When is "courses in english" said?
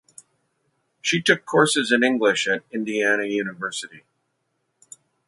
1.45-2.47